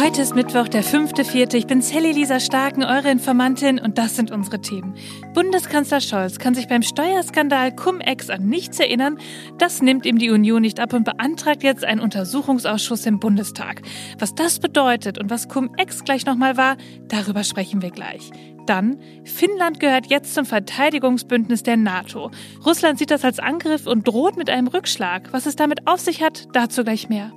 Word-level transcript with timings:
Heute 0.00 0.22
ist 0.22 0.36
Mittwoch, 0.36 0.68
der 0.68 0.84
5.4. 0.84 1.54
Ich 1.54 1.66
bin 1.66 1.82
Sally 1.82 2.12
Lisa 2.12 2.38
Starken, 2.38 2.84
eure 2.84 3.10
Informantin 3.10 3.80
und 3.80 3.98
das 3.98 4.14
sind 4.14 4.30
unsere 4.30 4.60
Themen. 4.60 4.94
Bundeskanzler 5.34 6.00
Scholz 6.00 6.38
kann 6.38 6.54
sich 6.54 6.68
beim 6.68 6.82
Steuerskandal 6.82 7.74
Cum-Ex 7.74 8.30
an 8.30 8.46
nichts 8.46 8.78
erinnern. 8.78 9.18
Das 9.58 9.82
nimmt 9.82 10.06
ihm 10.06 10.18
die 10.18 10.30
Union 10.30 10.62
nicht 10.62 10.78
ab 10.78 10.92
und 10.92 11.02
beantragt 11.02 11.64
jetzt 11.64 11.84
einen 11.84 12.00
Untersuchungsausschuss 12.00 13.06
im 13.06 13.18
Bundestag. 13.18 13.82
Was 14.20 14.36
das 14.36 14.60
bedeutet 14.60 15.18
und 15.18 15.30
was 15.30 15.48
Cum-Ex 15.48 16.04
gleich 16.04 16.24
nochmal 16.26 16.56
war, 16.56 16.76
darüber 17.08 17.42
sprechen 17.42 17.82
wir 17.82 17.90
gleich. 17.90 18.30
Dann, 18.68 18.98
Finnland 19.24 19.80
gehört 19.80 20.10
jetzt 20.10 20.34
zum 20.34 20.44
Verteidigungsbündnis 20.44 21.62
der 21.62 21.78
NATO. 21.78 22.30
Russland 22.66 22.98
sieht 22.98 23.10
das 23.10 23.24
als 23.24 23.38
Angriff 23.38 23.86
und 23.86 24.06
droht 24.06 24.36
mit 24.36 24.50
einem 24.50 24.66
Rückschlag. 24.66 25.32
Was 25.32 25.46
es 25.46 25.56
damit 25.56 25.86
auf 25.86 26.00
sich 26.00 26.22
hat, 26.22 26.48
dazu 26.52 26.84
gleich 26.84 27.08
mehr. 27.08 27.32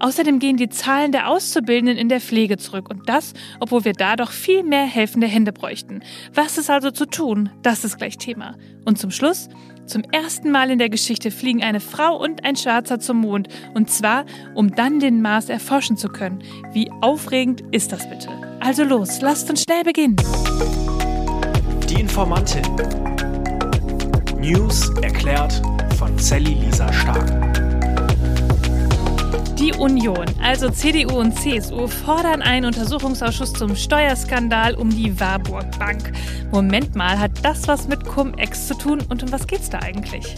Außerdem 0.00 0.40
gehen 0.40 0.56
die 0.56 0.68
Zahlen 0.68 1.12
der 1.12 1.28
Auszubildenden 1.28 1.96
in 1.96 2.08
der 2.08 2.20
Pflege 2.20 2.56
zurück. 2.56 2.90
Und 2.90 3.08
das, 3.08 3.32
obwohl 3.60 3.84
wir 3.84 3.92
da 3.92 4.16
doch 4.16 4.32
viel 4.32 4.64
mehr 4.64 4.84
helfende 4.84 5.28
Hände 5.28 5.52
bräuchten. 5.52 6.00
Was 6.34 6.58
ist 6.58 6.68
also 6.68 6.90
zu 6.90 7.06
tun? 7.06 7.50
Das 7.62 7.84
ist 7.84 7.98
gleich 7.98 8.18
Thema. 8.18 8.56
Und 8.84 8.98
zum 8.98 9.12
Schluss, 9.12 9.48
zum 9.86 10.02
ersten 10.12 10.50
Mal 10.50 10.70
in 10.70 10.78
der 10.78 10.88
Geschichte 10.88 11.30
fliegen 11.30 11.62
eine 11.62 11.80
Frau 11.80 12.16
und 12.16 12.44
ein 12.44 12.56
Schwarzer 12.56 13.00
zum 13.00 13.18
Mond. 13.18 13.48
Und 13.74 13.90
zwar, 13.90 14.24
um 14.54 14.74
dann 14.74 15.00
den 15.00 15.22
Mars 15.22 15.48
erforschen 15.48 15.96
zu 15.96 16.08
können. 16.08 16.42
Wie 16.72 16.90
aufregend 17.00 17.62
ist 17.72 17.92
das 17.92 18.08
bitte? 18.08 18.28
Also 18.60 18.84
los, 18.84 19.20
lasst 19.20 19.50
uns 19.50 19.62
schnell 19.62 19.82
beginnen. 19.82 20.16
Die 21.88 22.00
Informantin. 22.00 22.62
News 24.38 24.90
erklärt 25.02 25.60
von 25.98 26.18
Sally 26.18 26.54
Lisa 26.54 26.92
Stark. 26.92 27.51
Die 29.62 29.72
Union, 29.74 30.26
also 30.42 30.70
CDU 30.70 31.20
und 31.20 31.38
CSU, 31.38 31.86
fordern 31.86 32.42
einen 32.42 32.66
Untersuchungsausschuss 32.66 33.52
zum 33.52 33.76
Steuerskandal 33.76 34.74
um 34.74 34.90
die 34.90 35.20
Warburg 35.20 35.78
Bank. 35.78 36.10
Moment 36.50 36.96
mal, 36.96 37.16
hat 37.16 37.30
das 37.44 37.68
was 37.68 37.86
mit 37.86 38.04
Cum-Ex 38.04 38.66
zu 38.66 38.74
tun 38.76 38.98
und 39.08 39.22
um 39.22 39.30
was 39.30 39.46
geht's 39.46 39.70
da 39.70 39.78
eigentlich? 39.78 40.34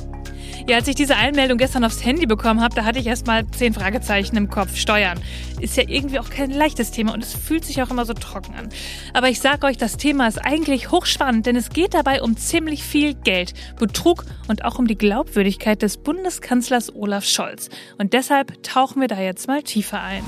Ja, 0.67 0.77
als 0.77 0.89
ich 0.89 0.95
diese 0.95 1.17
Einmeldung 1.17 1.59
gestern 1.59 1.85
aufs 1.85 2.05
Handy 2.05 2.27
bekommen 2.27 2.61
habe, 2.61 2.75
da 2.75 2.85
hatte 2.85 2.99
ich 2.99 3.07
erst 3.07 3.27
mal 3.27 3.47
zehn 3.51 3.75
Fragezeichen 3.75 4.37
im 4.37 4.49
Kopf. 4.49 4.77
Steuern 4.77 5.21
ist 5.61 5.77
ja 5.77 5.85
irgendwie 5.87 6.19
auch 6.19 6.31
kein 6.31 6.51
leichtes 6.51 6.91
Thema 6.91 7.13
und 7.13 7.23
es 7.23 7.35
fühlt 7.35 7.65
sich 7.65 7.83
auch 7.83 7.91
immer 7.91 8.05
so 8.05 8.15
trocken 8.15 8.55
an. 8.55 8.69
Aber 9.13 9.29
ich 9.29 9.41
sage 9.41 9.67
euch, 9.67 9.77
das 9.77 9.97
Thema 9.97 10.27
ist 10.27 10.39
eigentlich 10.39 10.91
hochspannend, 10.91 11.47
denn 11.47 11.57
es 11.57 11.71
geht 11.71 11.95
dabei 11.95 12.23
um 12.23 12.37
ziemlich 12.37 12.83
viel 12.83 13.15
Geld, 13.15 13.53
Betrug 13.79 14.25
und 14.49 14.65
auch 14.65 14.79
um 14.79 14.87
die 14.87 14.99
Glaubwürdigkeit 14.99 15.83
des 15.83 15.99
Bundeskanzlers 15.99 16.95
Olaf 16.95 17.25
Scholz. 17.25 17.69
Und 17.99 18.13
deshalb 18.13 18.63
tauchen 18.63 19.01
wir 19.01 19.09
da 19.09 19.21
jetzt 19.21 19.49
mal 19.49 19.63
tiefer 19.63 20.01
ein. 20.01 20.25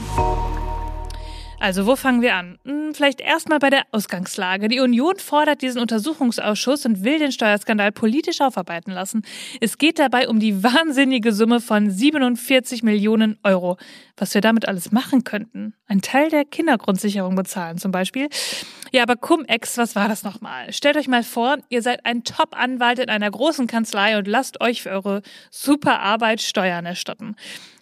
Also, 1.59 1.87
wo 1.87 1.97
fangen 1.97 2.21
wir 2.21 2.35
an? 2.35 2.59
Hm, 2.67 2.95
vielleicht 2.95 3.21
erstmal 3.21 3.59
bei 3.59 3.71
der 3.71 3.85
Ausgangslage. 3.91 4.69
Die 4.69 4.81
Union 4.81 5.17
fordert 5.17 5.62
diesen 5.62 5.81
Untersuchungsausschuss 5.81 6.85
und 6.85 7.03
will 7.03 7.19
den 7.19 7.33
Steuerskandal 7.33 7.93
politisch 7.93 8.43
aufarbeiten 8.43 8.93
lassen. 8.93 9.23
Es 9.61 9.79
geht 9.79 9.99
dabei 9.99 10.29
um 10.29 10.39
die 10.39 10.62
wahnsinnige 10.62 11.33
Summe 11.33 11.61
von 11.61 11.91
47 11.91 12.83
Millionen 12.83 13.39
Euro. 13.43 13.79
Was 14.19 14.34
wir 14.34 14.43
damit 14.43 14.69
alles 14.69 14.93
machen 14.93 15.25
könnten. 15.25 15.75
Ein 15.89 16.03
Teil 16.03 16.29
der 16.29 16.45
Kindergrundsicherung 16.45 17.34
bezahlen 17.37 17.79
zum 17.79 17.91
Beispiel. 17.91 18.29
Ja, 18.93 19.03
aber 19.03 19.17
Cum-Ex, 19.17 19.79
was 19.79 19.97
war 19.97 20.09
das 20.09 20.25
nochmal? 20.25 20.73
Stellt 20.73 20.97
euch 20.97 21.09
mal 21.09 21.23
vor, 21.23 21.57
ihr 21.71 21.81
seid 21.81 22.05
ein 22.05 22.23
Top-Anwalt 22.23 22.99
in 22.99 23.09
einer 23.09 23.31
großen 23.31 23.67
Kanzlei 23.67 24.19
und 24.19 24.29
lasst 24.29 24.61
euch 24.61 24.83
für 24.83 24.91
eure 24.91 25.23
super 25.51 26.01
Arbeit 26.01 26.43
Steuern 26.43 26.87
erstatten. 26.87 27.34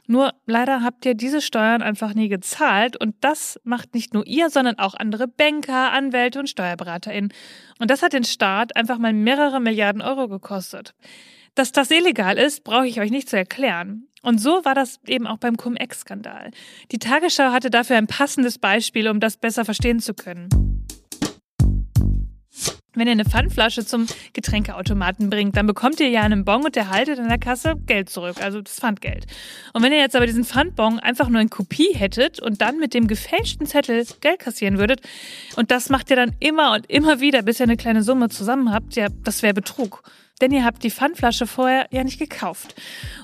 Nur 0.07 0.33
leider 0.45 0.83
habt 0.83 1.07
ihr 1.07 1.15
diese 1.15 1.41
Steuern 1.41 1.83
einfach 1.83 2.15
nie 2.15 2.29
gezahlt 2.29 2.97
und 2.97 3.15
das 3.21 3.59
macht 3.65 3.95
nicht 3.95 4.13
nur 4.13 4.27
ihr, 4.27 4.51
sondern 4.51 4.79
auch 4.79 4.95
andere 4.95 5.27
Banker, 5.27 5.93
Anwälte 5.93 6.39
und 6.39 6.49
SteuerberaterInnen. 6.49 7.33
Und 7.79 7.91
das 7.91 8.03
hat 8.03 8.13
den 8.13 8.25
Staat 8.25 8.77
einfach 8.77 8.99
mal 8.99 9.15
mehrere 9.15 9.61
Milliarden 9.61 10.03
Euro 10.03 10.29
gekostet. 10.29 10.95
Dass 11.55 11.73
das 11.73 11.91
illegal 11.91 12.37
ist, 12.37 12.65
brauche 12.65 12.87
ich 12.87 13.01
euch 13.01 13.11
nicht 13.11 13.31
zu 13.31 13.37
erklären. 13.37 14.09
Und 14.23 14.39
so 14.39 14.65
war 14.65 14.75
das 14.75 15.01
eben 15.07 15.27
auch 15.27 15.39
beim 15.39 15.57
Cum-Ex-Skandal. 15.57 16.51
Die 16.91 16.99
Tagesschau 16.99 17.53
hatte 17.53 17.71
dafür 17.71 17.97
ein 17.97 18.07
passendes 18.07 18.59
Beispiel, 18.59 19.09
um 19.09 19.21
das 19.21 19.37
besser 19.37 19.65
verstehen 19.65 20.01
zu 20.01 20.15
können. 20.15 20.74
Wenn 22.95 23.07
ihr 23.07 23.13
eine 23.13 23.25
Pfandflasche 23.25 23.85
zum 23.85 24.07
Getränkeautomaten 24.33 25.31
bringt, 25.31 25.57
dann 25.57 25.67
bekommt 25.67 26.01
ihr 26.01 26.09
ja 26.09 26.23
einen 26.23 26.45
Bon 26.45 26.65
und 26.65 26.77
erhaltet 26.77 27.19
in 27.19 27.29
der 27.29 27.39
Kasse 27.39 27.75
Geld 27.87 28.09
zurück, 28.09 28.37
also 28.41 28.61
das 28.61 28.79
Pfandgeld. 28.79 29.27
Und 29.73 29.83
wenn 29.83 29.93
ihr 29.93 29.99
jetzt 29.99 30.15
aber 30.15 30.27
diesen 30.27 30.45
Pfandbon 30.45 31.01
einfach 31.01 31.29
nur 31.29 31.41
in 31.41 31.51
Kopie 31.51 31.95
hättet 31.95 32.41
und 32.41 32.61
dann 32.61 32.79
mit 32.79 32.95
dem 32.95 33.07
gefälschten 33.07 33.67
Zettel 33.67 34.07
Geld 34.21 34.39
kassieren 34.39 34.79
würdet, 34.79 35.01
und 35.57 35.71
das 35.71 35.89
macht 35.91 36.11
ihr 36.11 36.17
dann 36.17 36.37
immer 36.41 36.75
und 36.75 36.89
immer 36.91 37.21
wieder, 37.21 37.43
bis 37.43 37.61
ihr 37.61 37.65
eine 37.65 37.77
kleine 37.77 38.03
Summe 38.03 38.29
zusammen 38.29 38.73
habt, 38.73 38.97
ja, 38.97 39.09
das 39.25 39.43
wäre 39.43 39.55
Betrug 39.55 40.03
denn 40.41 40.53
ihr 40.53 40.65
habt 40.65 40.83
die 40.83 40.91
Pfandflasche 40.91 41.47
vorher 41.47 41.87
ja 41.91 42.03
nicht 42.05 42.19
gekauft. 42.19 42.75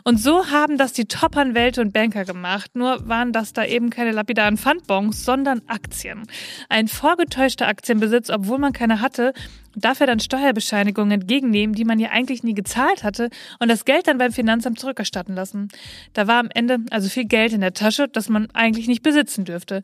Und 0.04 0.20
so 0.20 0.50
haben 0.50 0.78
das 0.78 0.92
die 0.92 1.06
Top-Anwälte 1.06 1.80
und 1.80 1.92
Banker 1.92 2.24
gemacht, 2.24 2.74
nur 2.74 3.08
waren 3.08 3.32
das 3.32 3.52
da 3.52 3.64
eben 3.64 3.90
keine 3.90 4.12
lapidaren 4.12 4.56
Pfandbons, 4.56 5.24
sondern 5.24 5.62
Aktien. 5.66 6.26
Ein 6.68 6.88
vorgetäuschter 6.88 7.68
Aktienbesitz, 7.68 8.30
obwohl 8.30 8.58
man 8.58 8.72
keine 8.72 9.00
hatte, 9.00 9.32
dafür 9.74 10.06
dann 10.06 10.20
Steuerbescheinigungen 10.20 11.20
entgegennehmen, 11.20 11.74
die 11.74 11.84
man 11.84 11.98
ja 11.98 12.10
eigentlich 12.10 12.42
nie 12.42 12.54
gezahlt 12.54 13.04
hatte 13.04 13.30
und 13.58 13.68
das 13.68 13.84
Geld 13.84 14.06
dann 14.06 14.18
beim 14.18 14.32
Finanzamt 14.32 14.78
zurückerstatten 14.78 15.34
lassen. 15.34 15.68
Da 16.12 16.26
war 16.26 16.38
am 16.38 16.48
Ende 16.52 16.78
also 16.90 17.08
viel 17.08 17.26
Geld 17.26 17.52
in 17.52 17.60
der 17.60 17.74
Tasche, 17.74 18.08
das 18.08 18.28
man 18.28 18.48
eigentlich 18.52 18.88
nicht 18.88 19.02
besitzen 19.02 19.44
dürfte. 19.44 19.82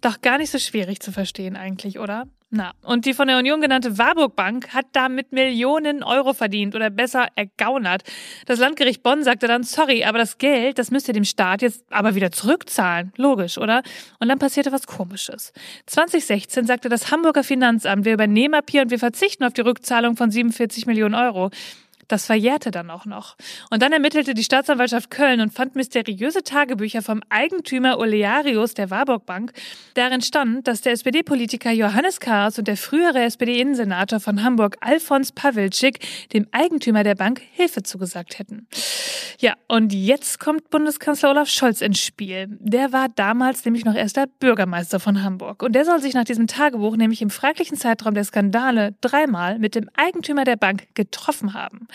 Doch 0.00 0.20
gar 0.20 0.38
nicht 0.38 0.50
so 0.50 0.58
schwierig 0.58 1.00
zu 1.00 1.12
verstehen 1.12 1.56
eigentlich, 1.56 1.98
oder? 1.98 2.26
Na, 2.50 2.72
und 2.82 3.04
die 3.04 3.12
von 3.12 3.28
der 3.28 3.36
Union 3.36 3.60
genannte 3.60 3.98
Warburg 3.98 4.34
Bank 4.34 4.72
hat 4.72 4.86
damit 4.92 5.32
Millionen 5.32 6.02
Euro 6.02 6.32
verdient 6.32 6.74
oder 6.74 6.88
besser 6.88 7.28
ergaunert. 7.34 8.04
Das 8.46 8.58
Landgericht 8.58 9.02
Bonn 9.02 9.22
sagte 9.22 9.46
dann, 9.46 9.64
sorry, 9.64 10.04
aber 10.04 10.16
das 10.16 10.38
Geld, 10.38 10.78
das 10.78 10.90
müsst 10.90 11.08
ihr 11.08 11.14
dem 11.14 11.24
Staat 11.24 11.60
jetzt 11.60 11.84
aber 11.90 12.14
wieder 12.14 12.32
zurückzahlen. 12.32 13.12
Logisch, 13.16 13.58
oder? 13.58 13.82
Und 14.18 14.28
dann 14.28 14.38
passierte 14.38 14.72
was 14.72 14.86
Komisches. 14.86 15.52
2016 15.84 16.64
sagte 16.64 16.88
das 16.88 17.10
Hamburger 17.10 17.44
Finanzamt, 17.44 18.06
wir 18.06 18.14
übernehmen 18.14 18.54
ab 18.54 18.70
hier 18.70 18.80
und 18.80 18.90
wir 18.90 18.98
verzichten 18.98 19.44
auf 19.44 19.52
die 19.52 19.60
Rückzahlung 19.60 20.16
von 20.16 20.30
47 20.30 20.86
Millionen 20.86 21.14
Euro. 21.14 21.50
Das 22.08 22.24
verjährte 22.24 22.70
dann 22.70 22.90
auch 22.90 23.04
noch. 23.04 23.36
Und 23.70 23.82
dann 23.82 23.92
ermittelte 23.92 24.32
die 24.32 24.42
Staatsanwaltschaft 24.42 25.10
Köln 25.10 25.40
und 25.40 25.52
fand 25.52 25.76
mysteriöse 25.76 26.42
Tagebücher 26.42 27.02
vom 27.02 27.20
Eigentümer 27.28 27.98
Olearius 27.98 28.74
der 28.74 28.90
Warburg 28.90 29.26
Bank. 29.26 29.52
Darin 29.94 30.22
stand, 30.22 30.66
dass 30.66 30.80
der 30.80 30.92
SPD-Politiker 30.92 31.70
Johannes 31.70 32.18
Kahrs 32.18 32.58
und 32.58 32.66
der 32.66 32.78
frühere 32.78 33.20
SPD-Innensenator 33.22 34.20
von 34.20 34.42
Hamburg 34.42 34.76
Alfons 34.80 35.32
Pawelczyk 35.32 35.98
dem 36.32 36.46
Eigentümer 36.50 37.04
der 37.04 37.14
Bank 37.14 37.42
Hilfe 37.52 37.82
zugesagt 37.82 38.38
hätten. 38.38 38.66
Ja, 39.40 39.54
und 39.68 39.92
jetzt 39.92 40.40
kommt 40.40 40.70
Bundeskanzler 40.70 41.30
Olaf 41.30 41.48
Scholz 41.48 41.80
ins 41.80 42.00
Spiel. 42.00 42.48
Der 42.58 42.92
war 42.92 43.08
damals 43.08 43.64
nämlich 43.64 43.84
noch 43.84 43.94
erster 43.94 44.26
Bürgermeister 44.26 44.98
von 44.98 45.22
Hamburg. 45.22 45.62
Und 45.62 45.74
der 45.74 45.84
soll 45.84 46.00
sich 46.00 46.14
nach 46.14 46.24
diesem 46.24 46.48
Tagebuch 46.48 46.96
nämlich 46.96 47.22
im 47.22 47.30
fraglichen 47.30 47.76
Zeitraum 47.76 48.14
der 48.14 48.24
Skandale 48.24 48.94
dreimal 49.00 49.58
mit 49.58 49.74
dem 49.74 49.90
Eigentümer 49.94 50.44
der 50.44 50.56
Bank 50.56 50.88
getroffen 50.94 51.54
haben. 51.54 51.86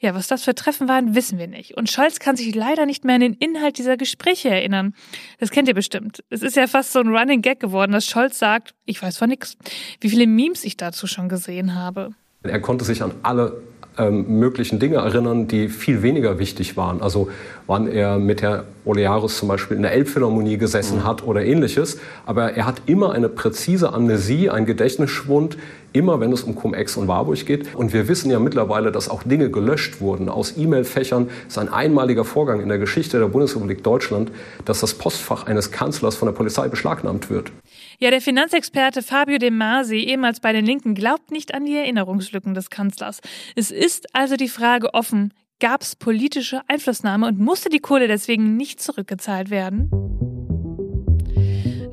Ja, 0.00 0.14
was 0.14 0.26
das 0.26 0.44
für 0.44 0.54
Treffen 0.54 0.86
waren, 0.86 1.14
wissen 1.14 1.38
wir 1.38 1.46
nicht. 1.46 1.76
Und 1.76 1.90
Scholz 1.90 2.18
kann 2.18 2.36
sich 2.36 2.54
leider 2.54 2.84
nicht 2.84 3.04
mehr 3.04 3.14
an 3.14 3.22
den 3.22 3.32
Inhalt 3.34 3.78
dieser 3.78 3.96
Gespräche 3.96 4.50
erinnern. 4.50 4.94
Das 5.38 5.50
kennt 5.50 5.66
ihr 5.66 5.74
bestimmt. 5.74 6.22
Es 6.28 6.42
ist 6.42 6.56
ja 6.56 6.66
fast 6.66 6.92
so 6.92 7.00
ein 7.00 7.08
Running 7.08 7.40
Gag 7.40 7.60
geworden, 7.60 7.92
dass 7.92 8.06
Scholz 8.06 8.38
sagt, 8.38 8.74
ich 8.84 9.00
weiß 9.00 9.16
von 9.16 9.30
nix. 9.30 9.56
Wie 10.00 10.10
viele 10.10 10.26
Memes 10.26 10.64
ich 10.64 10.76
dazu 10.76 11.06
schon 11.06 11.28
gesehen 11.28 11.74
habe. 11.74 12.10
Er 12.42 12.60
konnte 12.60 12.84
sich 12.84 13.02
an 13.02 13.14
alle 13.22 13.62
ähm, 13.98 14.38
möglichen 14.38 14.78
Dinge 14.78 14.96
erinnern, 14.96 15.46
die 15.48 15.68
viel 15.68 16.02
weniger 16.02 16.38
wichtig 16.38 16.76
waren. 16.76 17.00
Also 17.00 17.28
wann 17.66 17.88
er 17.88 18.18
mit 18.18 18.42
Herr 18.42 18.64
Olearis 18.84 19.38
zum 19.38 19.48
Beispiel 19.48 19.76
in 19.76 19.82
der 19.82 19.92
Elbphilharmonie 19.92 20.58
gesessen 20.58 20.98
mhm. 20.98 21.04
hat 21.04 21.24
oder 21.24 21.44
ähnliches. 21.44 21.98
Aber 22.26 22.52
er 22.52 22.66
hat 22.66 22.82
immer 22.86 23.12
eine 23.12 23.28
präzise 23.28 23.92
Amnesie, 23.92 24.50
einen 24.50 24.66
Gedächtnisschwund, 24.66 25.56
immer 25.92 26.20
wenn 26.20 26.32
es 26.32 26.42
um 26.42 26.54
Cum-Ex 26.54 26.96
und 26.96 27.08
Warburg 27.08 27.46
geht. 27.46 27.74
Und 27.74 27.92
wir 27.92 28.08
wissen 28.08 28.30
ja 28.30 28.38
mittlerweile, 28.38 28.92
dass 28.92 29.08
auch 29.08 29.22
Dinge 29.22 29.48
gelöscht 29.50 30.00
wurden 30.00 30.28
aus 30.28 30.56
E-Mail-Fächern. 30.56 31.28
Es 31.46 31.54
ist 31.54 31.58
ein 31.58 31.72
einmaliger 31.72 32.24
Vorgang 32.24 32.60
in 32.60 32.68
der 32.68 32.78
Geschichte 32.78 33.18
der 33.18 33.28
Bundesrepublik 33.28 33.82
Deutschland, 33.82 34.30
dass 34.64 34.80
das 34.80 34.94
Postfach 34.94 35.46
eines 35.46 35.70
Kanzlers 35.70 36.16
von 36.16 36.26
der 36.26 36.32
Polizei 36.32 36.68
beschlagnahmt 36.68 37.30
wird. 37.30 37.52
Ja, 37.98 38.10
der 38.10 38.20
Finanzexperte 38.20 39.02
Fabio 39.02 39.38
De 39.38 39.50
Masi, 39.50 39.98
ehemals 39.98 40.40
bei 40.40 40.52
den 40.52 40.64
Linken, 40.64 40.94
glaubt 40.94 41.30
nicht 41.30 41.54
an 41.54 41.64
die 41.64 41.76
Erinnerungslücken 41.76 42.54
des 42.54 42.70
Kanzlers. 42.70 43.20
Es 43.54 43.70
ist 43.70 44.14
also 44.14 44.36
die 44.36 44.48
Frage 44.48 44.94
offen, 44.94 45.32
gab 45.60 45.82
es 45.82 45.96
politische 45.96 46.62
Einflussnahme 46.68 47.26
und 47.26 47.38
musste 47.38 47.68
die 47.70 47.78
Kohle 47.78 48.08
deswegen 48.08 48.56
nicht 48.56 48.80
zurückgezahlt 48.80 49.50
werden? 49.50 49.90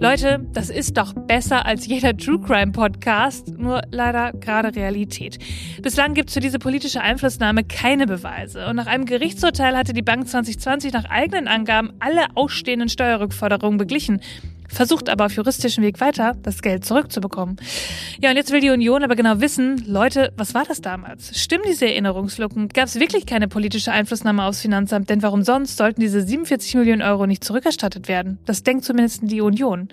Leute, 0.02 0.44
das 0.52 0.72
ist 0.72 0.98
doch 0.98 1.14
besser 1.14 1.68
als 1.68 1.86
jeder 1.86 2.18
True 2.18 2.42
Crime 2.42 2.72
Podcast, 2.72 3.50
nur 3.60 3.84
leider 3.92 4.32
gerade 4.34 4.76
Realität. 4.76 5.38
Bislang 5.84 6.16
gibt 6.16 6.30
es 6.30 6.34
für 6.34 6.40
diese 6.40 6.58
politische 6.58 7.02
Einflussnahme 7.02 7.64
keine 7.64 8.08
Beweise. 8.08 8.66
Und 8.66 8.78
nach 8.78 8.88
einem 8.88 9.06
Gerichtsurteil 9.06 9.78
hatte 9.78 9.94
die 9.94 10.02
Bank 10.02 10.28
2020 10.28 10.92
nach 10.94 11.06
eigenen 11.06 11.48
Angaben 11.48 11.94
alle 12.00 12.36
ausstehenden 12.36 12.90
Steuerrückforderungen 12.90 13.78
beglichen. 13.78 14.22
Versucht 14.72 15.10
aber 15.10 15.26
auf 15.26 15.34
juristischen 15.34 15.84
Weg 15.84 16.00
weiter, 16.00 16.36
das 16.44 16.62
Geld 16.62 16.86
zurückzubekommen. 16.86 17.58
Ja, 18.22 18.30
und 18.30 18.38
jetzt 18.38 18.52
will 18.52 18.62
die 18.62 18.70
Union 18.70 19.04
aber 19.04 19.16
genau 19.16 19.42
wissen, 19.42 19.84
Leute, 19.86 20.32
was 20.38 20.54
war 20.54 20.64
das 20.66 20.82
damals? 20.82 21.40
Stimmen 21.40 21.64
diese 21.68 21.86
Erinnerungslücken? 21.86 22.70
Gab 22.70 22.86
es 22.86 23.00
wirklich 23.00 23.26
keine 23.26 23.48
politische 23.48 23.92
Einflussnahme 23.92 24.44
aufs 24.44 24.62
Finanzamt? 24.62 25.10
Denn 25.10 25.22
warum 25.22 25.44
sonst 25.44 25.78
sollten 25.78 26.02
diese 26.02 26.22
47 26.22 26.76
Millionen 26.76 27.02
Euro 27.02 27.28
nicht 27.28 27.44
zurückerstattet 27.44 28.08
werden? 28.08 28.40
Das 28.46 28.64
denkt 28.64 28.86
zumindest 28.86 29.22
die 29.24 29.42
Union. 29.42 29.90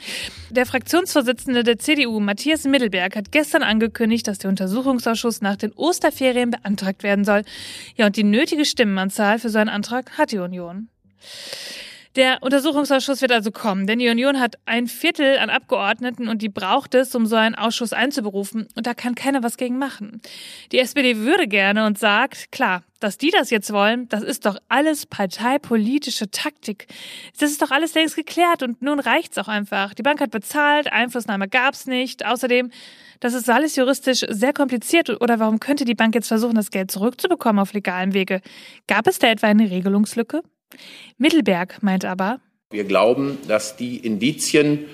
Der 0.50 0.66
Fraktionsvorsitzende 0.66 1.62
der 1.62 1.78
CDU, 1.78 2.20
Matthias 2.20 2.64
Mittelberg, 2.64 3.16
hat 3.16 3.32
gestern 3.32 3.62
angekündigt, 3.62 4.28
dass 4.28 4.38
der 4.38 4.50
Untersuchungsausschuss 4.50 5.40
nach 5.40 5.56
den 5.56 5.72
Osterferien 5.72 6.50
beantragt 6.50 7.02
werden 7.02 7.24
soll. 7.24 7.42
Ja, 7.96 8.06
und 8.06 8.16
die 8.16 8.24
nötige 8.24 8.64
Stimmenanzahl 8.64 9.38
für 9.38 9.48
so 9.48 9.58
einen 9.58 9.68
Antrag 9.68 10.18
hat 10.18 10.32
die 10.32 10.38
Union. 10.38 10.88
Der 12.18 12.42
Untersuchungsausschuss 12.42 13.22
wird 13.22 13.30
also 13.30 13.52
kommen, 13.52 13.86
denn 13.86 14.00
die 14.00 14.08
Union 14.08 14.40
hat 14.40 14.56
ein 14.66 14.88
Viertel 14.88 15.38
an 15.38 15.50
Abgeordneten 15.50 16.26
und 16.26 16.42
die 16.42 16.48
braucht 16.48 16.96
es, 16.96 17.14
um 17.14 17.26
so 17.26 17.36
einen 17.36 17.54
Ausschuss 17.54 17.92
einzuberufen. 17.92 18.66
Und 18.74 18.88
da 18.88 18.94
kann 18.94 19.14
keiner 19.14 19.44
was 19.44 19.56
gegen 19.56 19.78
machen. 19.78 20.20
Die 20.72 20.80
SPD 20.80 21.18
würde 21.18 21.46
gerne 21.46 21.86
und 21.86 21.96
sagt, 21.96 22.50
klar, 22.50 22.82
dass 22.98 23.18
die 23.18 23.30
das 23.30 23.50
jetzt 23.50 23.72
wollen, 23.72 24.08
das 24.08 24.24
ist 24.24 24.46
doch 24.46 24.58
alles 24.68 25.06
parteipolitische 25.06 26.28
Taktik. 26.28 26.88
Das 27.38 27.52
ist 27.52 27.62
doch 27.62 27.70
alles 27.70 27.94
längst 27.94 28.16
geklärt 28.16 28.64
und 28.64 28.82
nun 28.82 28.98
reicht's 28.98 29.38
auch 29.38 29.46
einfach. 29.46 29.94
Die 29.94 30.02
Bank 30.02 30.20
hat 30.20 30.32
bezahlt, 30.32 30.92
Einflussnahme 30.92 31.46
gab's 31.46 31.86
nicht. 31.86 32.26
Außerdem, 32.26 32.72
das 33.20 33.32
ist 33.32 33.48
alles 33.48 33.76
juristisch 33.76 34.26
sehr 34.28 34.52
kompliziert. 34.52 35.08
Oder 35.20 35.38
warum 35.38 35.60
könnte 35.60 35.84
die 35.84 35.94
Bank 35.94 36.16
jetzt 36.16 36.26
versuchen, 36.26 36.56
das 36.56 36.72
Geld 36.72 36.90
zurückzubekommen 36.90 37.60
auf 37.60 37.74
legalem 37.74 38.12
Wege? 38.12 38.40
Gab 38.88 39.06
es 39.06 39.20
da 39.20 39.28
etwa 39.28 39.46
eine 39.46 39.70
Regelungslücke? 39.70 40.42
Mittelberg 41.16 41.82
meint 41.82 42.04
aber, 42.04 42.40
wir 42.70 42.84
glauben, 42.84 43.38
dass 43.48 43.76
die 43.76 43.96
Indizien, 43.96 44.84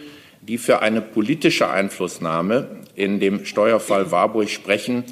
die 0.43 0.59
für 0.59 0.81
eine 0.81 1.01
politische 1.01 1.69
Einflussnahme 1.69 2.83
in 2.95 3.19
dem 3.19 3.45
Steuerfall 3.45 4.13
Warburg 4.13 4.49
sprechen, 4.49 5.05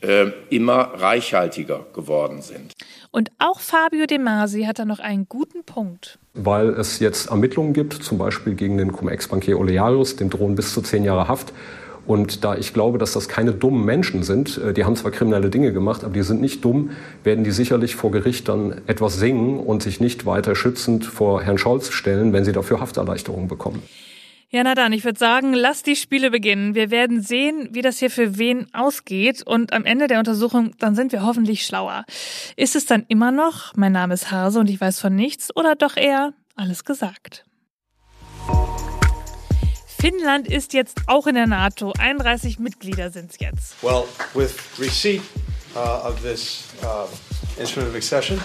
äh, 0.00 0.26
immer 0.50 0.92
reichhaltiger 0.94 1.86
geworden 1.92 2.42
sind. 2.42 2.72
Und 3.10 3.30
auch 3.38 3.58
Fabio 3.58 4.06
De 4.06 4.18
Masi 4.18 4.62
hat 4.64 4.78
da 4.78 4.84
noch 4.84 5.00
einen 5.00 5.26
guten 5.28 5.64
Punkt. 5.64 6.18
Weil 6.34 6.68
es 6.70 7.00
jetzt 7.00 7.30
Ermittlungen 7.30 7.72
gibt, 7.72 7.94
zum 7.94 8.18
Beispiel 8.18 8.54
gegen 8.54 8.76
den 8.76 8.92
Cum-Ex-Bankier 8.92 9.58
Olearius, 9.58 10.16
dem 10.16 10.30
drohen 10.30 10.54
bis 10.54 10.72
zu 10.72 10.82
zehn 10.82 11.04
Jahre 11.04 11.26
Haft. 11.26 11.52
Und 12.06 12.44
da 12.44 12.56
ich 12.56 12.72
glaube, 12.74 12.98
dass 12.98 13.12
das 13.12 13.28
keine 13.28 13.52
dummen 13.52 13.84
Menschen 13.84 14.22
sind, 14.22 14.58
äh, 14.58 14.72
die 14.72 14.84
haben 14.84 14.96
zwar 14.96 15.10
kriminelle 15.10 15.50
Dinge 15.50 15.72
gemacht, 15.72 16.04
aber 16.04 16.14
die 16.14 16.22
sind 16.22 16.40
nicht 16.40 16.64
dumm, 16.64 16.90
werden 17.22 17.44
die 17.44 17.50
sicherlich 17.50 17.96
vor 17.96 18.10
Gericht 18.10 18.48
dann 18.48 18.82
etwas 18.86 19.18
singen 19.18 19.58
und 19.58 19.82
sich 19.82 20.00
nicht 20.00 20.26
weiter 20.26 20.54
schützend 20.54 21.04
vor 21.04 21.42
Herrn 21.42 21.58
Scholz 21.58 21.90
stellen, 21.90 22.32
wenn 22.32 22.44
sie 22.44 22.52
dafür 22.52 22.80
Hafterleichterungen 22.80 23.48
bekommen. 23.48 23.82
Ja, 24.54 24.62
na 24.62 24.76
dann, 24.76 24.92
ich 24.92 25.04
würde 25.04 25.18
sagen, 25.18 25.52
lass 25.52 25.82
die 25.82 25.96
Spiele 25.96 26.30
beginnen. 26.30 26.76
Wir 26.76 26.92
werden 26.92 27.20
sehen, 27.20 27.70
wie 27.72 27.82
das 27.82 27.98
hier 27.98 28.08
für 28.08 28.38
wen 28.38 28.72
ausgeht 28.72 29.42
und 29.44 29.72
am 29.72 29.84
Ende 29.84 30.06
der 30.06 30.20
Untersuchung, 30.20 30.70
dann 30.78 30.94
sind 30.94 31.10
wir 31.10 31.24
hoffentlich 31.24 31.66
schlauer. 31.66 32.04
Ist 32.54 32.76
es 32.76 32.86
dann 32.86 33.04
immer 33.08 33.32
noch, 33.32 33.72
mein 33.74 33.90
Name 33.90 34.14
ist 34.14 34.30
Hase 34.30 34.60
und 34.60 34.70
ich 34.70 34.80
weiß 34.80 35.00
von 35.00 35.16
nichts 35.16 35.54
oder 35.56 35.74
doch 35.74 35.96
eher 35.96 36.34
alles 36.54 36.84
gesagt? 36.84 37.44
Finnland 40.04 40.48
ist 40.48 40.74
jetzt 40.74 41.00
auch 41.06 41.26
in 41.26 41.34
der 41.34 41.46
NATO. 41.46 41.94
31 41.98 42.58
Mitglieder 42.58 43.10
sind 43.10 43.30
es 43.30 43.38
jetzt. 43.40 43.82
Well, 43.82 44.04
with 44.34 44.54
receipt 44.78 45.22
uh, 45.74 46.06
of 46.06 46.20
this 46.20 46.64
uh, 46.82 47.06
instrument 47.58 47.88
of 47.88 47.96
accession, 47.96 48.38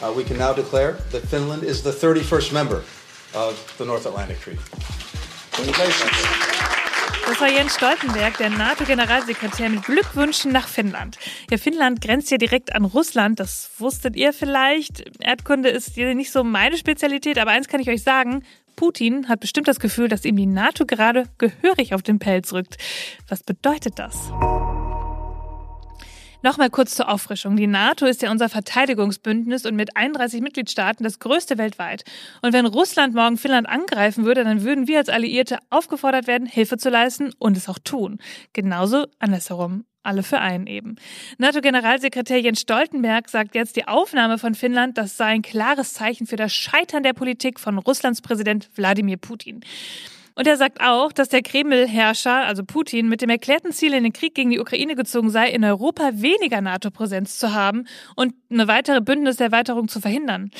uh, 0.00 0.10
we 0.16 0.24
can 0.24 0.38
now 0.38 0.54
declare 0.54 0.96
that 1.12 1.20
Finland 1.28 1.62
is 1.62 1.82
the 1.82 1.90
31st 1.90 2.54
member 2.54 2.84
of 3.34 3.52
the 3.76 3.84
North 3.84 4.06
Atlantic 4.06 4.40
Treaty. 4.40 4.62
Das 7.26 7.40
war 7.40 7.50
Jens 7.50 7.74
Stoltenberg, 7.74 8.38
der 8.38 8.48
NATO-Generalsekretär, 8.48 9.68
mit 9.68 9.84
Glückwünschen 9.84 10.52
nach 10.52 10.68
Finnland. 10.68 11.18
Ja, 11.50 11.58
Finnland 11.58 12.00
grenzt 12.00 12.30
ja 12.30 12.38
direkt 12.38 12.74
an 12.74 12.86
Russland, 12.86 13.40
das 13.40 13.70
wusstet 13.76 14.16
ihr 14.16 14.32
vielleicht. 14.32 15.04
Erdkunde 15.20 15.68
ist 15.68 15.98
nicht 15.98 16.32
so 16.32 16.44
meine 16.44 16.78
Spezialität, 16.78 17.38
aber 17.38 17.50
eins 17.50 17.68
kann 17.68 17.80
ich 17.80 17.90
euch 17.90 18.02
sagen, 18.02 18.42
Putin 18.76 19.28
hat 19.28 19.40
bestimmt 19.40 19.68
das 19.68 19.80
Gefühl, 19.80 20.08
dass 20.08 20.24
ihm 20.24 20.36
die 20.36 20.46
NATO 20.46 20.86
gerade 20.86 21.24
gehörig 21.38 21.94
auf 21.94 22.02
den 22.02 22.18
Pelz 22.18 22.52
rückt. 22.52 22.76
Was 23.28 23.42
bedeutet 23.42 23.98
das? 23.98 24.32
Nochmal 26.44 26.68
kurz 26.68 26.94
zur 26.94 27.08
Auffrischung. 27.08 27.56
Die 27.56 27.66
NATO 27.66 28.04
ist 28.04 28.20
ja 28.20 28.30
unser 28.30 28.50
Verteidigungsbündnis 28.50 29.64
und 29.64 29.76
mit 29.76 29.96
31 29.96 30.42
Mitgliedstaaten 30.42 31.02
das 31.02 31.18
größte 31.18 31.56
weltweit. 31.56 32.04
Und 32.42 32.52
wenn 32.52 32.66
Russland 32.66 33.14
morgen 33.14 33.38
Finnland 33.38 33.66
angreifen 33.66 34.26
würde, 34.26 34.44
dann 34.44 34.62
würden 34.62 34.86
wir 34.86 34.98
als 34.98 35.08
Alliierte 35.08 35.56
aufgefordert 35.70 36.26
werden, 36.26 36.46
Hilfe 36.46 36.76
zu 36.76 36.90
leisten 36.90 37.32
und 37.38 37.56
es 37.56 37.70
auch 37.70 37.78
tun. 37.78 38.18
Genauso 38.52 39.06
andersherum 39.18 39.86
alle 40.04 40.22
für 40.22 40.40
einen 40.40 40.66
eben. 40.66 40.96
NATO-Generalsekretär 41.38 42.40
Jens 42.40 42.60
Stoltenberg 42.60 43.28
sagt 43.28 43.54
jetzt, 43.54 43.76
die 43.76 43.88
Aufnahme 43.88 44.38
von 44.38 44.54
Finnland, 44.54 44.98
das 44.98 45.16
sei 45.16 45.26
ein 45.26 45.42
klares 45.42 45.94
Zeichen 45.94 46.26
für 46.26 46.36
das 46.36 46.52
Scheitern 46.52 47.02
der 47.02 47.12
Politik 47.12 47.58
von 47.58 47.78
Russlands 47.78 48.22
Präsident 48.22 48.68
Wladimir 48.74 49.16
Putin. 49.16 49.60
Und 50.36 50.48
er 50.48 50.56
sagt 50.56 50.80
auch, 50.80 51.12
dass 51.12 51.28
der 51.28 51.42
Kreml-Herrscher, 51.42 52.44
also 52.44 52.64
Putin, 52.64 53.08
mit 53.08 53.22
dem 53.22 53.30
erklärten 53.30 53.70
Ziel 53.70 53.94
in 53.94 54.02
den 54.02 54.12
Krieg 54.12 54.34
gegen 54.34 54.50
die 54.50 54.58
Ukraine 54.58 54.96
gezogen 54.96 55.30
sei, 55.30 55.50
in 55.50 55.64
Europa 55.64 56.10
weniger 56.14 56.60
NATO-Präsenz 56.60 57.38
zu 57.38 57.54
haben 57.54 57.86
und 58.16 58.34
eine 58.50 58.66
weitere 58.66 59.00
Bündniserweiterung 59.00 59.86
zu 59.86 60.00
verhindern. 60.00 60.50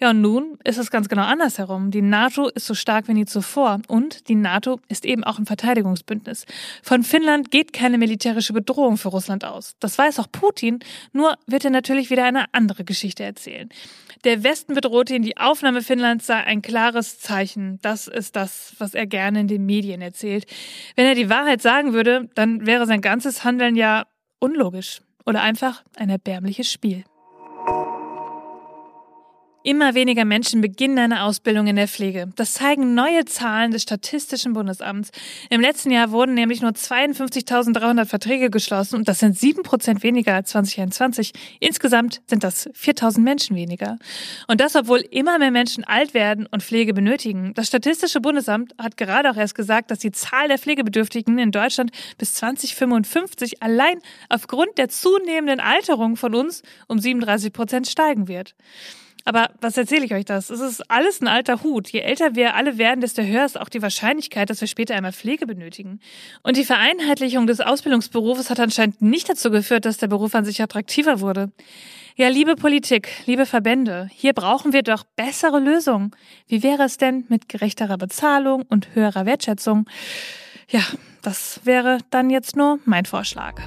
Ja, 0.00 0.10
und 0.10 0.20
nun 0.20 0.58
ist 0.64 0.78
es 0.78 0.90
ganz 0.90 1.08
genau 1.08 1.22
andersherum. 1.22 1.92
Die 1.92 2.02
NATO 2.02 2.48
ist 2.48 2.66
so 2.66 2.74
stark 2.74 3.06
wie 3.06 3.14
nie 3.14 3.24
zuvor 3.24 3.80
und 3.86 4.28
die 4.28 4.34
NATO 4.34 4.80
ist 4.88 5.04
eben 5.04 5.22
auch 5.22 5.38
ein 5.38 5.46
Verteidigungsbündnis. 5.46 6.44
Von 6.82 7.04
Finnland 7.04 7.52
geht 7.52 7.72
keine 7.72 7.98
militärische 7.98 8.52
Bedrohung 8.52 8.96
für 8.96 9.08
Russland 9.08 9.44
aus. 9.44 9.76
Das 9.78 9.96
weiß 9.96 10.18
auch 10.18 10.26
Putin, 10.32 10.80
nur 11.12 11.36
wird 11.46 11.64
er 11.64 11.70
natürlich 11.70 12.10
wieder 12.10 12.24
eine 12.24 12.46
andere 12.52 12.82
Geschichte 12.84 13.22
erzählen. 13.22 13.68
Der 14.24 14.42
Westen 14.42 14.74
bedrohte 14.74 15.14
ihn, 15.14 15.22
die 15.22 15.38
Aufnahme 15.38 15.82
Finnlands 15.82 16.26
sei 16.26 16.34
ein 16.34 16.60
klares 16.60 17.20
Zeichen. 17.20 17.78
Das 17.80 18.06
ist 18.06 18.36
das, 18.36 18.74
was 18.78 18.92
er 18.92 19.06
gerne 19.06 19.19
in 19.28 19.48
den 19.48 19.66
Medien 19.66 20.02
erzählt. 20.02 20.46
Wenn 20.96 21.06
er 21.06 21.14
die 21.14 21.30
Wahrheit 21.30 21.62
sagen 21.62 21.92
würde, 21.92 22.28
dann 22.34 22.66
wäre 22.66 22.86
sein 22.86 23.00
ganzes 23.00 23.44
Handeln 23.44 23.76
ja 23.76 24.06
unlogisch 24.38 25.02
oder 25.26 25.42
einfach 25.42 25.84
ein 25.96 26.10
erbärmliches 26.10 26.70
Spiel. 26.70 27.04
Immer 29.70 29.94
weniger 29.94 30.24
Menschen 30.24 30.62
beginnen 30.62 30.98
eine 30.98 31.22
Ausbildung 31.22 31.68
in 31.68 31.76
der 31.76 31.86
Pflege. 31.86 32.32
Das 32.34 32.54
zeigen 32.54 32.96
neue 32.96 33.24
Zahlen 33.24 33.70
des 33.70 33.82
Statistischen 33.82 34.52
Bundesamts. 34.52 35.12
Im 35.48 35.60
letzten 35.60 35.92
Jahr 35.92 36.10
wurden 36.10 36.34
nämlich 36.34 36.60
nur 36.60 36.72
52.300 36.72 38.04
Verträge 38.04 38.50
geschlossen 38.50 38.96
und 38.96 39.06
das 39.06 39.20
sind 39.20 39.38
sieben 39.38 39.62
Prozent 39.62 40.02
weniger 40.02 40.34
als 40.34 40.50
2021. 40.50 41.30
Insgesamt 41.60 42.20
sind 42.26 42.42
das 42.42 42.68
4.000 42.70 43.20
Menschen 43.20 43.54
weniger. 43.54 44.00
Und 44.48 44.60
das, 44.60 44.74
obwohl 44.74 45.04
immer 45.08 45.38
mehr 45.38 45.52
Menschen 45.52 45.84
alt 45.84 46.14
werden 46.14 46.46
und 46.50 46.64
Pflege 46.64 46.92
benötigen. 46.92 47.54
Das 47.54 47.68
Statistische 47.68 48.20
Bundesamt 48.20 48.74
hat 48.76 48.96
gerade 48.96 49.30
auch 49.30 49.36
erst 49.36 49.54
gesagt, 49.54 49.92
dass 49.92 50.00
die 50.00 50.10
Zahl 50.10 50.48
der 50.48 50.58
Pflegebedürftigen 50.58 51.38
in 51.38 51.52
Deutschland 51.52 51.92
bis 52.18 52.34
2055 52.34 53.62
allein 53.62 54.00
aufgrund 54.30 54.78
der 54.78 54.88
zunehmenden 54.88 55.60
Alterung 55.60 56.16
von 56.16 56.34
uns 56.34 56.64
um 56.88 56.98
37 56.98 57.52
Prozent 57.52 57.86
steigen 57.86 58.26
wird. 58.26 58.56
Aber 59.24 59.50
was 59.60 59.76
erzähle 59.76 60.04
ich 60.04 60.14
euch 60.14 60.24
das? 60.24 60.50
Es 60.50 60.60
ist 60.60 60.90
alles 60.90 61.20
ein 61.20 61.28
alter 61.28 61.62
Hut. 61.62 61.88
Je 61.88 62.00
älter 62.00 62.34
wir 62.34 62.54
alle 62.54 62.78
werden, 62.78 63.00
desto 63.00 63.22
höher 63.22 63.44
ist 63.44 63.60
auch 63.60 63.68
die 63.68 63.82
Wahrscheinlichkeit, 63.82 64.50
dass 64.50 64.60
wir 64.60 64.68
später 64.68 64.94
einmal 64.94 65.12
Pflege 65.12 65.46
benötigen. 65.46 66.00
Und 66.42 66.56
die 66.56 66.64
Vereinheitlichung 66.64 67.46
des 67.46 67.60
Ausbildungsberufes 67.60 68.50
hat 68.50 68.60
anscheinend 68.60 69.02
nicht 69.02 69.28
dazu 69.28 69.50
geführt, 69.50 69.84
dass 69.84 69.98
der 69.98 70.08
Beruf 70.08 70.34
an 70.34 70.44
sich 70.44 70.62
attraktiver 70.62 71.20
wurde. 71.20 71.52
Ja, 72.16 72.28
liebe 72.28 72.56
Politik, 72.56 73.08
liebe 73.26 73.46
Verbände, 73.46 74.10
hier 74.12 74.32
brauchen 74.32 74.72
wir 74.72 74.82
doch 74.82 75.04
bessere 75.16 75.58
Lösungen. 75.58 76.10
Wie 76.48 76.62
wäre 76.62 76.84
es 76.84 76.96
denn 76.96 77.24
mit 77.28 77.48
gerechterer 77.48 77.98
Bezahlung 77.98 78.62
und 78.68 78.94
höherer 78.94 79.26
Wertschätzung? 79.26 79.88
Ja, 80.68 80.82
das 81.22 81.60
wäre 81.64 81.98
dann 82.10 82.30
jetzt 82.30 82.56
nur 82.56 82.78
mein 82.84 83.04
Vorschlag. 83.04 83.60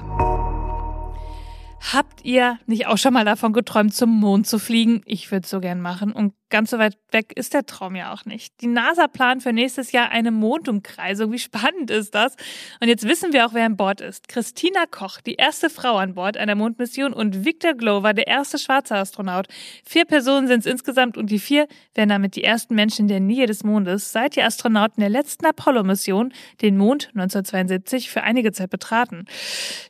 Habt 1.92 2.24
ihr 2.24 2.58
nicht 2.66 2.86
auch 2.86 2.96
schon 2.96 3.12
mal 3.12 3.26
davon 3.26 3.52
geträumt, 3.52 3.94
zum 3.94 4.10
Mond 4.10 4.46
zu 4.46 4.58
fliegen? 4.58 5.02
Ich 5.04 5.30
würde 5.30 5.44
es 5.44 5.50
so 5.50 5.60
gern 5.60 5.80
machen. 5.80 6.12
Und 6.12 6.32
ganz 6.50 6.70
so 6.70 6.78
weit 6.78 6.96
weg 7.10 7.32
ist 7.34 7.54
der 7.54 7.66
Traum 7.66 7.96
ja 7.96 8.12
auch 8.12 8.24
nicht. 8.24 8.60
Die 8.60 8.66
NASA 8.66 9.08
plant 9.08 9.42
für 9.42 9.52
nächstes 9.52 9.92
Jahr 9.92 10.10
eine 10.10 10.30
Mondumkreisung. 10.30 11.32
Wie 11.32 11.38
spannend 11.38 11.90
ist 11.90 12.14
das? 12.14 12.36
Und 12.80 12.88
jetzt 12.88 13.08
wissen 13.08 13.32
wir 13.32 13.46
auch, 13.46 13.54
wer 13.54 13.66
an 13.66 13.76
Bord 13.76 14.00
ist. 14.00 14.28
Christina 14.28 14.84
Koch, 14.90 15.20
die 15.20 15.34
erste 15.34 15.70
Frau 15.70 15.96
an 15.96 16.14
Bord 16.14 16.36
einer 16.36 16.54
Mondmission 16.54 17.12
und 17.12 17.44
Victor 17.44 17.74
Glover, 17.74 18.14
der 18.14 18.26
erste 18.26 18.58
schwarze 18.58 18.94
Astronaut. 18.94 19.48
Vier 19.84 20.04
Personen 20.04 20.46
sind 20.46 20.60
es 20.60 20.66
insgesamt 20.66 21.16
und 21.16 21.30
die 21.30 21.38
vier 21.38 21.66
werden 21.94 22.10
damit 22.10 22.36
die 22.36 22.44
ersten 22.44 22.74
Menschen 22.74 23.02
in 23.02 23.08
der 23.08 23.20
Nähe 23.20 23.46
des 23.46 23.64
Mondes, 23.64 24.12
seit 24.12 24.36
die 24.36 24.42
Astronauten 24.42 25.00
der 25.00 25.10
letzten 25.10 25.46
Apollo-Mission 25.46 26.32
den 26.62 26.76
Mond 26.76 27.08
1972 27.14 28.10
für 28.10 28.22
einige 28.22 28.52
Zeit 28.52 28.70
betraten. 28.70 29.24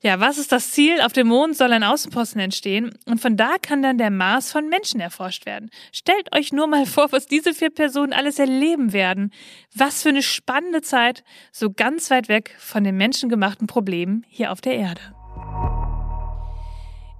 Ja, 0.02 0.20
was 0.20 0.38
ist 0.38 0.52
das 0.52 0.70
Ziel? 0.70 1.00
Auf 1.02 1.12
dem 1.12 1.28
Mond 1.28 1.56
soll 1.56 1.72
ein 1.72 1.84
Außenposten 1.84 2.40
entstehen 2.40 2.94
und 3.06 3.20
von 3.20 3.36
da 3.36 3.56
kann 3.60 3.82
dann 3.82 3.98
der 3.98 4.10
Mars 4.10 4.50
von 4.50 4.68
Menschen 4.68 5.00
erforscht 5.00 5.44
werden. 5.46 5.70
Stellt 5.92 6.34
euch 6.34 6.53
nur 6.54 6.66
mal 6.66 6.86
vor, 6.86 7.12
was 7.12 7.26
diese 7.26 7.52
vier 7.52 7.70
Personen 7.70 8.12
alles 8.12 8.38
erleben 8.38 8.92
werden. 8.92 9.32
Was 9.74 10.02
für 10.02 10.08
eine 10.08 10.22
spannende 10.22 10.80
Zeit, 10.80 11.24
so 11.52 11.70
ganz 11.70 12.10
weit 12.10 12.28
weg 12.28 12.54
von 12.58 12.84
den 12.84 12.96
menschengemachten 12.96 13.66
Problemen 13.66 14.24
hier 14.28 14.52
auf 14.52 14.60
der 14.60 14.74
Erde. 14.74 15.00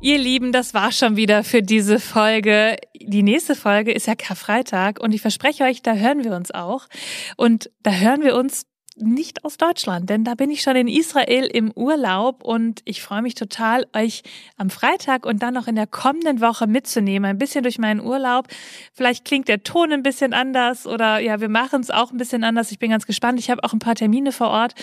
Ihr 0.01 0.19
Lieben, 0.19 0.53
das 0.53 0.75
war 0.75 0.93
schon 0.93 1.17
wieder 1.17 1.45
für 1.45 1.63
diese 1.63 1.99
Folge. 1.99 2.77
Die 2.95 3.23
nächste 3.23 3.55
Folge 3.55 3.91
ist 3.91 4.07
ja 4.07 4.15
Karfreitag 4.15 5.01
und 5.01 5.15
ich 5.15 5.23
verspreche 5.23 5.65
euch, 5.65 5.81
da 5.81 5.95
hören 5.95 6.25
wir 6.25 6.35
uns 6.35 6.51
auch. 6.51 6.89
Und 7.39 7.71
da 7.83 7.91
hören 7.91 8.23
wir 8.23 8.37
uns 8.37 8.67
nicht 8.97 9.45
aus 9.45 9.57
Deutschland, 9.57 10.09
denn 10.09 10.23
da 10.23 10.35
bin 10.35 10.51
ich 10.51 10.63
schon 10.63 10.77
in 10.77 10.87
Israel 10.87 11.47
im 11.47 11.73
Urlaub 11.73 12.45
und 12.45 12.81
ich 12.85 13.03
freue 13.03 13.23
mich 13.23 13.35
total, 13.35 13.87
euch 13.93 14.23
am 14.57 14.71
Freitag 14.71 15.27
und 15.27 15.43
dann 15.43 15.55
noch 15.55 15.67
in 15.67 15.75
der 15.75 15.89
kommenden 15.89 16.41
Woche 16.41 16.69
mitzunehmen, 16.69 17.29
ein 17.29 17.39
bisschen 17.39 17.65
durch 17.65 17.79
meinen 17.79 18.01
Urlaub. 18.01 18.47
Vielleicht 18.93 19.25
klingt 19.25 19.49
der 19.49 19.65
Ton 19.65 19.93
ein 19.93 20.05
bisschen 20.05 20.33
anders 20.33 20.87
oder 20.87 21.19
ja, 21.19 21.41
wir 21.41 21.49
machen 21.49 21.81
es 21.81 21.91
auch 21.91 22.13
ein 22.13 22.19
bisschen 22.19 22.45
anders. 22.45 22.71
Ich 22.71 22.79
bin 22.79 22.91
ganz 22.91 23.05
gespannt. 23.05 23.41
Ich 23.41 23.51
habe 23.51 23.65
auch 23.65 23.73
ein 23.73 23.81
paar 23.81 23.97
Termine 23.97 24.31
vor 24.31 24.49
Ort 24.49 24.75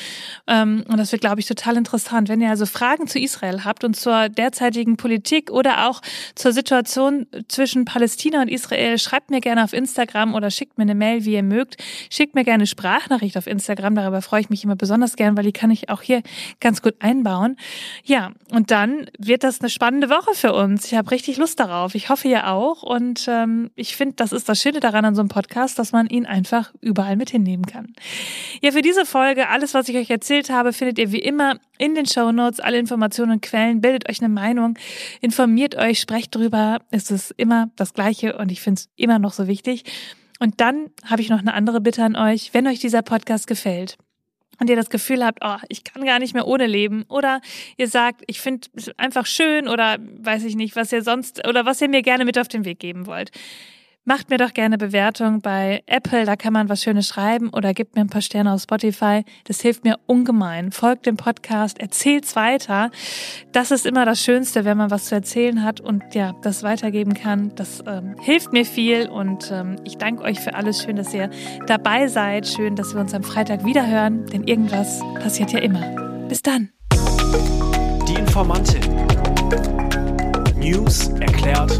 ähm, 0.45 0.83
und 0.89 0.97
das 0.97 1.13
wird, 1.13 1.21
glaube 1.21 1.39
ich, 1.39 1.45
total 1.45 1.77
interessant. 1.77 2.27
Wenn 2.27 2.41
ihr 2.41 2.49
also 2.49 2.65
Fragen 2.65 3.07
zu 3.07 3.17
Israel 3.17 3.63
habt 3.63 3.85
und 3.85 3.95
zur 3.95 4.27
derzeitigen 4.27 4.97
Politik 4.97 5.51
oder 5.51 5.87
auch 5.87 6.01
zur 6.35 6.51
Situation 6.51 7.27
zwischen 7.47 7.85
Palästina 7.85 8.41
und 8.41 8.49
Israel, 8.49 8.97
schreibt 8.99 9.29
mir 9.31 9.39
gerne 9.39 9.63
auf 9.63 9.71
Instagram 9.71 10.33
oder 10.33 10.51
schickt 10.51 10.77
mir 10.77 10.83
eine 10.83 10.95
Mail, 10.95 11.23
wie 11.23 11.35
ihr 11.35 11.43
mögt. 11.43 11.77
Schickt 12.09 12.35
mir 12.35 12.43
gerne 12.43 12.67
Sprachnachricht 12.67 13.37
auf 13.37 13.47
Instagram 13.47 14.00
Darüber 14.01 14.21
freue 14.21 14.41
ich 14.41 14.49
mich 14.49 14.63
immer 14.63 14.75
besonders 14.75 15.15
gern, 15.15 15.37
weil 15.37 15.43
die 15.43 15.51
kann 15.51 15.69
ich 15.69 15.89
auch 15.89 16.01
hier 16.01 16.23
ganz 16.59 16.81
gut 16.81 16.95
einbauen. 16.99 17.55
Ja, 18.03 18.31
und 18.51 18.71
dann 18.71 19.05
wird 19.19 19.43
das 19.43 19.61
eine 19.61 19.69
spannende 19.69 20.09
Woche 20.09 20.33
für 20.33 20.53
uns. 20.53 20.85
Ich 20.85 20.95
habe 20.95 21.11
richtig 21.11 21.37
Lust 21.37 21.59
darauf. 21.59 21.93
Ich 21.93 22.09
hoffe 22.09 22.27
ihr 22.27 22.47
auch. 22.47 22.81
Und 22.81 23.27
ähm, 23.27 23.69
ich 23.75 23.95
finde, 23.95 24.15
das 24.15 24.31
ist 24.31 24.49
das 24.49 24.59
Schöne 24.59 24.79
daran 24.79 25.05
an 25.05 25.13
so 25.13 25.21
einem 25.21 25.29
Podcast, 25.29 25.77
dass 25.77 25.91
man 25.91 26.07
ihn 26.07 26.25
einfach 26.25 26.73
überall 26.81 27.15
mit 27.15 27.29
hinnehmen 27.29 27.65
kann. 27.65 27.93
Ja, 28.61 28.71
für 28.71 28.81
diese 28.81 29.05
Folge, 29.05 29.49
alles, 29.49 29.73
was 29.75 29.87
ich 29.87 29.95
euch 29.97 30.09
erzählt 30.09 30.49
habe, 30.49 30.73
findet 30.73 30.97
ihr 30.97 31.11
wie 31.11 31.19
immer 31.19 31.57
in 31.77 31.95
den 31.95 32.05
Show 32.05 32.31
Notes 32.31 32.59
alle 32.59 32.79
Informationen 32.79 33.33
und 33.33 33.41
Quellen. 33.41 33.81
Bildet 33.81 34.09
euch 34.09 34.19
eine 34.19 34.29
Meinung, 34.29 34.77
informiert 35.21 35.75
euch, 35.75 35.99
sprecht 35.99 36.33
drüber. 36.35 36.79
Es 36.89 37.11
ist 37.11 37.33
immer 37.37 37.69
das 37.75 37.93
Gleiche 37.93 38.37
und 38.37 38.51
ich 38.51 38.61
finde 38.61 38.79
es 38.79 38.89
immer 38.95 39.19
noch 39.19 39.33
so 39.33 39.47
wichtig. 39.47 39.83
Und 40.41 40.59
dann 40.59 40.89
habe 41.05 41.21
ich 41.21 41.29
noch 41.29 41.37
eine 41.37 41.53
andere 41.53 41.81
Bitte 41.81 42.03
an 42.03 42.15
euch. 42.15 42.51
Wenn 42.51 42.65
euch 42.65 42.79
dieser 42.79 43.03
Podcast 43.03 43.45
gefällt, 43.45 43.97
und 44.59 44.69
ihr 44.69 44.75
das 44.75 44.91
Gefühl 44.91 45.25
habt, 45.25 45.39
oh, 45.43 45.57
ich 45.69 45.83
kann 45.83 46.05
gar 46.05 46.19
nicht 46.19 46.35
mehr 46.35 46.47
ohne 46.47 46.67
leben 46.67 47.03
oder 47.09 47.41
ihr 47.77 47.87
sagt, 47.87 48.21
ich 48.27 48.41
finde 48.41 48.67
es 48.75 48.91
einfach 48.99 49.25
schön 49.25 49.67
oder 49.67 49.97
weiß 49.99 50.43
ich 50.43 50.55
nicht, 50.55 50.75
was 50.75 50.91
ihr 50.91 51.01
sonst 51.01 51.47
oder 51.47 51.65
was 51.65 51.81
ihr 51.81 51.89
mir 51.89 52.03
gerne 52.03 52.25
mit 52.25 52.37
auf 52.37 52.47
den 52.47 52.63
Weg 52.63 52.77
geben 52.77 53.07
wollt. 53.07 53.31
Macht 54.03 54.31
mir 54.31 54.39
doch 54.39 54.53
gerne 54.53 54.79
Bewertung 54.79 55.41
bei 55.41 55.83
Apple, 55.85 56.25
da 56.25 56.35
kann 56.35 56.53
man 56.53 56.69
was 56.69 56.81
Schönes 56.81 57.07
schreiben 57.07 57.49
oder 57.49 57.75
gebt 57.75 57.95
mir 57.95 58.01
ein 58.01 58.09
paar 58.09 58.23
Sterne 58.23 58.51
auf 58.51 58.63
Spotify. 58.63 59.23
Das 59.43 59.61
hilft 59.61 59.83
mir 59.83 59.99
ungemein. 60.07 60.71
Folgt 60.71 61.05
dem 61.05 61.17
Podcast, 61.17 61.79
erzählt's 61.79 62.35
weiter. 62.35 62.89
Das 63.51 63.69
ist 63.69 63.85
immer 63.85 64.03
das 64.07 64.19
Schönste, 64.19 64.65
wenn 64.65 64.75
man 64.75 64.89
was 64.89 65.05
zu 65.05 65.13
erzählen 65.13 65.63
hat 65.63 65.81
und 65.81 66.15
ja, 66.15 66.33
das 66.41 66.63
weitergeben 66.63 67.13
kann. 67.13 67.53
Das 67.55 67.83
ähm, 67.85 68.15
hilft 68.19 68.51
mir 68.53 68.65
viel 68.65 69.07
und 69.07 69.51
ähm, 69.51 69.75
ich 69.83 69.99
danke 69.99 70.23
euch 70.23 70.39
für 70.39 70.55
alles. 70.55 70.81
Schön, 70.81 70.95
dass 70.95 71.13
ihr 71.13 71.29
dabei 71.67 72.07
seid. 72.07 72.47
Schön, 72.47 72.75
dass 72.75 72.95
wir 72.95 73.01
uns 73.01 73.13
am 73.13 73.21
Freitag 73.21 73.65
wieder 73.65 73.85
hören, 73.85 74.25
denn 74.25 74.45
irgendwas 74.45 74.99
passiert 75.21 75.51
ja 75.51 75.59
immer. 75.59 76.25
Bis 76.27 76.41
dann. 76.41 76.71
Die 78.07 78.15
Informantin. 78.15 78.81
News 80.57 81.09
erklärt 81.19 81.79